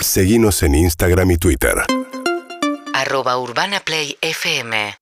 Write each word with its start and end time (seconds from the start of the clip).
Seguimos 0.00 0.62
en 0.62 0.74
Instagram 0.74 1.30
y 1.32 1.36
Twitter. 1.38 1.74
Arroba 2.94 3.38
Urbana 3.38 3.80
Play 3.80 4.16
FM. 4.20 4.94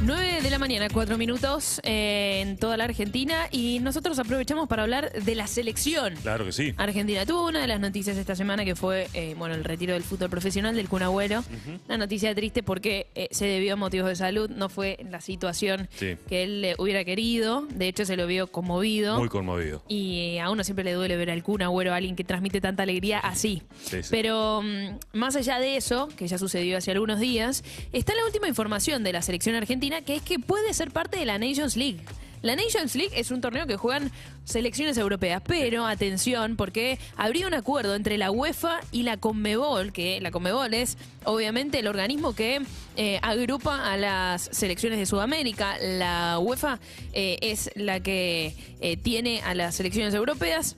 9 0.00 0.42
de 0.42 0.50
la 0.50 0.58
mañana, 0.60 0.86
4 0.92 1.18
minutos 1.18 1.80
eh, 1.82 2.40
en 2.42 2.56
toda 2.56 2.76
la 2.76 2.84
Argentina 2.84 3.48
y 3.50 3.80
nosotros 3.80 4.18
aprovechamos 4.20 4.68
para 4.68 4.84
hablar 4.84 5.10
de 5.12 5.34
la 5.34 5.48
selección. 5.48 6.14
Claro 6.22 6.44
que 6.44 6.52
sí. 6.52 6.72
Argentina 6.76 7.26
tuvo 7.26 7.48
una 7.48 7.60
de 7.60 7.66
las 7.66 7.80
noticias 7.80 8.16
esta 8.16 8.36
semana 8.36 8.64
que 8.64 8.76
fue 8.76 9.08
eh, 9.12 9.34
bueno 9.36 9.56
el 9.56 9.64
retiro 9.64 9.94
del 9.94 10.04
fútbol 10.04 10.30
profesional 10.30 10.76
del 10.76 10.88
Kun 10.88 11.02
Agüero. 11.02 11.42
Una 11.86 11.98
noticia 11.98 12.32
triste 12.34 12.62
porque 12.62 13.08
eh, 13.16 13.26
se 13.32 13.46
debió 13.46 13.72
a 13.72 13.76
motivos 13.76 14.08
de 14.08 14.14
salud, 14.14 14.48
no 14.48 14.68
fue 14.68 14.98
la 15.10 15.20
situación 15.20 15.88
Sí. 15.96 16.16
que 16.28 16.44
él 16.44 16.64
eh, 16.64 16.74
hubiera 16.78 17.04
querido. 17.04 17.66
De 17.68 17.88
hecho, 17.88 18.04
se 18.04 18.16
lo 18.16 18.26
vio 18.28 18.46
conmovido. 18.46 19.18
Muy 19.18 19.28
conmovido. 19.28 19.82
Y 19.88 20.38
a 20.38 20.48
uno 20.50 20.62
siempre 20.62 20.84
le 20.84 20.92
duele 20.92 21.16
ver 21.16 21.30
al 21.30 21.42
Kun 21.42 21.60
Agüero, 21.62 21.92
alguien 21.92 22.14
que 22.14 22.22
transmite 22.22 22.60
tanta 22.60 22.84
alegría 22.84 23.18
así. 23.18 23.62
Sí, 23.82 24.02
sí. 24.04 24.08
Pero 24.12 24.62
mm, 24.62 25.18
más 25.18 25.34
allá 25.34 25.58
de 25.58 25.76
eso, 25.76 26.08
que 26.16 26.28
ya 26.28 26.38
sucedió 26.38 26.78
hace 26.78 26.92
algunos 26.92 27.18
días, 27.18 27.64
está 27.92 28.14
la 28.14 28.24
última 28.24 28.46
información 28.46 29.02
de 29.02 29.12
la 29.12 29.22
selección 29.22 29.56
argentina, 29.56 29.87
que 30.04 30.16
es 30.16 30.22
que 30.22 30.38
puede 30.38 30.74
ser 30.74 30.90
parte 30.90 31.18
de 31.18 31.26
la 31.26 31.38
Nations 31.38 31.76
League. 31.76 32.00
La 32.42 32.54
Nations 32.54 32.94
League 32.94 33.18
es 33.18 33.30
un 33.30 33.40
torneo 33.40 33.66
que 33.66 33.76
juegan 33.76 34.12
selecciones 34.44 34.96
europeas, 34.96 35.42
pero 35.44 35.86
atención, 35.86 36.56
porque 36.56 36.98
habría 37.16 37.48
un 37.48 37.54
acuerdo 37.54 37.96
entre 37.96 38.16
la 38.16 38.30
UEFA 38.30 38.80
y 38.92 39.02
la 39.02 39.16
Conmebol, 39.16 39.92
que 39.92 40.20
la 40.20 40.30
Conmebol 40.30 40.72
es 40.72 40.96
obviamente 41.24 41.80
el 41.80 41.88
organismo 41.88 42.34
que 42.34 42.62
eh, 42.96 43.18
agrupa 43.22 43.92
a 43.92 43.96
las 43.96 44.48
selecciones 44.52 44.98
de 45.00 45.06
Sudamérica. 45.06 45.78
La 45.80 46.38
UEFA 46.38 46.78
eh, 47.12 47.38
es 47.40 47.70
la 47.74 48.00
que 48.00 48.54
eh, 48.80 48.96
tiene 48.96 49.40
a 49.42 49.54
las 49.54 49.74
selecciones 49.74 50.14
europeas 50.14 50.76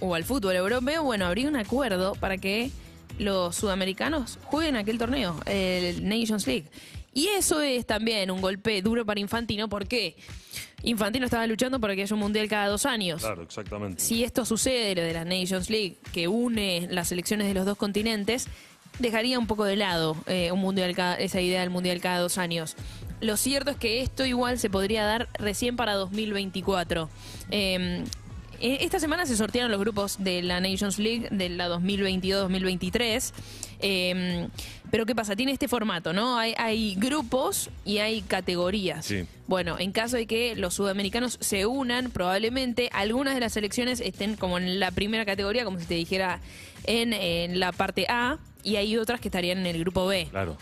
o 0.00 0.14
al 0.14 0.24
fútbol 0.24 0.56
europeo, 0.56 1.04
bueno, 1.04 1.26
habría 1.26 1.48
un 1.48 1.56
acuerdo 1.56 2.14
para 2.14 2.38
que 2.38 2.70
los 3.18 3.54
sudamericanos 3.54 4.38
jueguen 4.44 4.74
aquel 4.76 4.98
torneo, 4.98 5.38
el 5.46 6.08
Nations 6.08 6.46
League. 6.46 6.64
Y 7.14 7.28
eso 7.28 7.60
es 7.60 7.86
también 7.86 8.30
un 8.30 8.40
golpe 8.40 8.80
duro 8.82 9.04
para 9.04 9.20
Infantino 9.20 9.68
porque 9.68 10.16
Infantino 10.82 11.26
estaba 11.26 11.46
luchando 11.46 11.78
para 11.78 11.94
que 11.94 12.02
haya 12.02 12.14
un 12.14 12.20
mundial 12.20 12.48
cada 12.48 12.68
dos 12.68 12.86
años. 12.86 13.20
Claro, 13.22 13.42
exactamente. 13.42 14.02
Si 14.02 14.24
esto 14.24 14.44
sucede, 14.44 14.94
lo 14.94 15.02
de 15.02 15.12
la 15.12 15.24
Nations 15.24 15.68
League, 15.70 15.96
que 16.12 16.26
une 16.28 16.88
las 16.90 17.08
selecciones 17.08 17.46
de 17.46 17.54
los 17.54 17.66
dos 17.66 17.76
continentes, 17.76 18.46
dejaría 18.98 19.38
un 19.38 19.46
poco 19.46 19.64
de 19.64 19.76
lado 19.76 20.16
eh, 20.26 20.52
un 20.52 20.60
mundial 20.60 20.94
cada- 20.94 21.16
esa 21.16 21.40
idea 21.40 21.60
del 21.60 21.70
mundial 21.70 22.00
cada 22.00 22.18
dos 22.18 22.38
años. 22.38 22.76
Lo 23.20 23.36
cierto 23.36 23.70
es 23.70 23.76
que 23.76 24.00
esto 24.02 24.26
igual 24.26 24.58
se 24.58 24.68
podría 24.70 25.04
dar 25.04 25.28
recién 25.38 25.76
para 25.76 25.94
2024. 25.94 27.08
Eh, 27.50 28.02
eh, 28.62 28.78
esta 28.82 29.00
semana 29.00 29.26
se 29.26 29.36
sortearon 29.36 29.70
los 29.70 29.80
grupos 29.80 30.22
de 30.22 30.40
la 30.40 30.60
Nations 30.60 30.98
League 30.98 31.28
de 31.30 31.48
la 31.48 31.68
2022-2023. 31.68 33.32
Eh, 33.80 34.48
pero 34.92 35.04
¿qué 35.04 35.14
pasa? 35.14 35.34
Tiene 35.34 35.52
este 35.52 35.66
formato, 35.66 36.12
¿no? 36.12 36.38
Hay, 36.38 36.54
hay 36.56 36.94
grupos 36.94 37.70
y 37.84 37.98
hay 37.98 38.22
categorías. 38.22 39.06
Sí. 39.06 39.24
Bueno, 39.48 39.78
en 39.78 39.90
caso 39.90 40.16
de 40.16 40.26
que 40.26 40.54
los 40.54 40.74
sudamericanos 40.74 41.38
se 41.40 41.66
unan, 41.66 42.10
probablemente 42.10 42.88
algunas 42.92 43.34
de 43.34 43.40
las 43.40 43.54
selecciones 43.54 44.00
estén 44.00 44.36
como 44.36 44.58
en 44.58 44.78
la 44.78 44.92
primera 44.92 45.24
categoría, 45.24 45.64
como 45.64 45.80
si 45.80 45.86
te 45.86 45.94
dijera 45.94 46.40
en, 46.84 47.12
en 47.12 47.58
la 47.58 47.72
parte 47.72 48.06
A, 48.08 48.38
y 48.62 48.76
hay 48.76 48.96
otras 48.96 49.20
que 49.20 49.28
estarían 49.28 49.58
en 49.58 49.66
el 49.66 49.80
grupo 49.80 50.06
B. 50.06 50.28
Claro. 50.30 50.56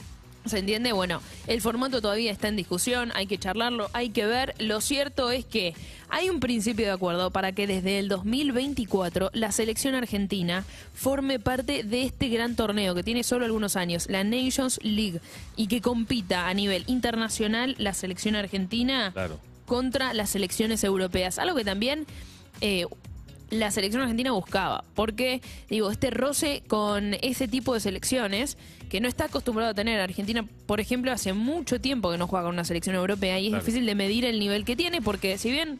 ¿Se 0.46 0.58
entiende? 0.58 0.92
Bueno, 0.92 1.20
el 1.46 1.60
formato 1.60 2.00
todavía 2.00 2.33
está 2.33 2.48
en 2.48 2.56
discusión, 2.56 3.12
hay 3.14 3.27
que 3.27 3.36
charlarlo, 3.38 3.91
hay 3.92 4.08
que 4.08 4.24
ver. 4.24 4.55
Lo 4.58 4.80
cierto 4.80 5.30
es 5.30 5.44
que 5.44 5.74
hay 6.08 6.30
un 6.30 6.41
principio 6.41 6.86
de 6.86 6.92
acuerdo 6.92 7.30
para 7.30 7.52
que 7.52 7.66
desde 7.66 7.98
el 7.98 8.08
2024 8.08 9.30
la 9.34 9.52
selección 9.52 9.94
argentina 9.94 10.64
forme 10.94 11.38
parte 11.38 11.82
de 11.84 12.02
este 12.05 12.28
gran 12.28 12.56
torneo 12.56 12.94
que 12.94 13.02
tiene 13.02 13.22
solo 13.22 13.44
algunos 13.44 13.77
años, 13.77 14.06
la 14.08 14.24
Nations 14.24 14.80
League, 14.82 15.20
y 15.56 15.66
que 15.66 15.80
compita 15.82 16.48
a 16.48 16.54
nivel 16.54 16.84
internacional 16.86 17.75
la 17.78 17.92
selección 17.92 18.34
argentina 18.34 19.10
Claro. 19.12 19.38
contra 19.66 20.15
las 20.15 20.31
selecciones 20.31 20.82
europeas. 20.84 21.38
Algo 21.38 21.54
que 21.54 21.65
también 21.65 22.06
eh, 22.62 22.86
la 23.50 23.71
selección 23.71 24.03
argentina 24.03 24.33
buscaba. 24.33 24.84
Porque, 24.94 25.43
digo, 25.69 25.91
este 25.91 26.11
roce 26.11 26.62
con 26.69 27.15
ese 27.22 27.49
tipo 27.49 27.75
de 27.75 27.81
selecciones 27.81 28.56
que 28.88 29.00
no 29.00 29.09
está 29.09 29.27
acostumbrado 29.27 29.71
a 29.71 29.75
tener. 29.75 30.00
Argentina, 30.00 30.44
por 30.66 30.81
ejemplo, 30.81 31.12
hace 31.12 31.33
mucho 31.33 31.81
tiempo 31.81 32.10
que 32.10 32.19
no 32.19 32.27
juega 32.27 32.44
con 32.47 32.55
una 32.55 32.65
selección 32.65 32.97
europea 32.97 33.39
y 33.39 33.47
es 33.47 33.50
Claro. 33.50 33.65
difícil 33.65 33.87
de 33.87 33.94
medir 33.94 34.25
el 34.25 34.39
nivel 34.41 34.65
que 34.65 34.75
tiene 34.77 35.00
porque 35.03 35.39
si 35.39 35.50
bien 35.50 35.78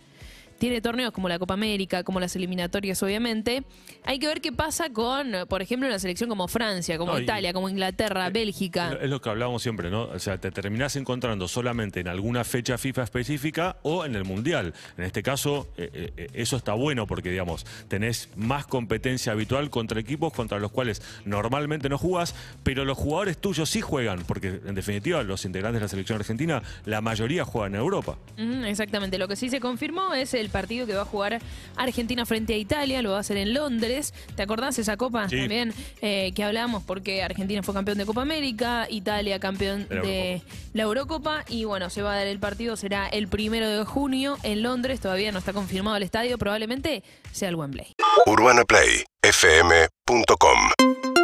tiene 0.61 0.83
torneos 0.83 1.11
como 1.13 1.27
la 1.29 1.39
Copa 1.39 1.55
América, 1.55 2.05
como 2.05 2.21
las 2.21 2.37
eliminatorias, 2.37 3.03
obviamente. 3.03 3.65
Hay 4.05 4.19
que 4.19 4.27
ver 4.27 4.43
qué 4.43 4.53
pasa 4.53 4.91
con, 4.91 5.33
por 5.49 5.63
ejemplo, 5.63 5.89
una 5.89 5.99
selección 5.99 6.29
como 6.29 6.47
Francia, 6.49 6.99
como 6.99 7.13
No, 7.13 7.19
y- 7.19 7.23
Italia, 7.23 7.55
como 7.55 7.71
Inglaterra, 7.71 8.29
Bélgica. 8.29 8.99
Es 9.01 9.09
lo 9.09 9.23
que 9.23 9.31
hablábamos 9.31 9.63
siempre, 9.63 9.89
¿no? 9.91 10.03
O 10.03 10.19
sea, 10.19 10.39
te 10.39 10.51
terminás 10.51 10.97
encontrando 10.97 11.49
solamente 11.49 12.01
en 12.01 12.09
alguna 12.09 12.45
fecha 12.45 12.77
FIFA 12.77 13.05
específica 13.05 13.79
o 13.83 14.05
en 14.05 14.15
el 14.15 14.25
Mundial. 14.25 14.75
En 14.99 15.05
este 15.05 15.23
caso, 15.23 15.67
eh, 15.79 16.13
eh, 16.19 16.27
eso 16.35 16.59
está 16.59 16.75
bueno 16.75 17.07
porque, 17.07 17.31
digamos, 17.31 17.65
tenés 17.89 18.29
más 18.37 18.67
competencia 18.67 19.33
habitual 19.33 19.71
contra 19.71 19.99
equipos 19.99 20.31
contra 20.35 20.59
los 20.59 20.71
cuales 20.71 21.01
normalmente 21.25 21.89
no 21.89 21.97
jugás, 21.97 22.35
pero 22.63 22.85
los 22.85 22.99
jugadores 22.99 23.39
tuyos 23.39 23.71
sí 23.71 23.81
juegan, 23.81 24.25
porque 24.27 24.61
en 24.67 24.75
definitiva 24.75 25.23
los 25.23 25.47
integrantes 25.47 25.81
de 25.81 25.85
la 25.85 25.89
selección 25.89 26.19
argentina, 26.19 26.63
la 26.85 27.01
mayoría 27.01 27.47
juegan 27.47 27.75
en 27.77 27.81
Europa. 27.81 28.19
Exactamente. 28.67 29.17
Lo 29.17 29.27
que 29.27 29.37
sí 29.37 29.49
se 29.49 29.59
confirmó 29.59 30.13
es 30.13 30.35
el 30.35 30.50
partido 30.51 30.87
que 30.87 30.95
va 30.95 31.03
a 31.03 31.07
jugar 31.07 31.41
Argentina 31.77 32.25
frente 32.27 32.55
a 32.55 32.57
Italia. 32.57 33.03
Lo 33.03 33.11
va 33.13 33.19
a 33.19 33.21
hacer 33.21 33.37
en 33.37 33.55
Londres. 33.55 34.13
¿Te 34.37 34.43
acordás 34.43 34.79
esa 34.79 34.97
copa 34.97 35.29
Sí. 35.29 35.39
también 35.39 35.73
eh, 36.03 36.33
que 36.35 36.43
hablábamos? 36.45 36.83
Porque 36.85 37.23
Argentina 37.23 37.63
fue 37.63 37.75
campeón 37.75 37.99
de 37.99 38.07
Copa 38.07 38.23
América, 38.23 38.87
Italia 38.91 39.39
campeón 39.41 39.87
De 39.89 39.95
la 39.95 40.03
de 40.03 40.43
la 40.75 40.83
Eurocopa. 40.85 41.45
Y 41.49 41.65
bueno, 41.65 41.91
se 41.91 42.03
va 42.03 42.13
a 42.15 42.17
dar 42.17 42.27
el 42.27 42.39
partido. 42.39 42.77
Será 42.77 43.09
el 43.09 43.29
primero 43.29 43.69
de 43.69 43.85
junio 43.85 44.37
en 44.43 44.63
Londres. 44.63 45.01
Todavía 45.01 45.33
no 45.33 45.39
está 45.39 45.53
confirmado 45.53 45.97
el 45.97 46.03
estadio. 46.03 46.39
Probablemente 46.39 47.03
sea 47.33 47.49
el 47.49 47.57
Wembley. 47.57 47.95
UrbanaPlayFM.com 48.27 51.20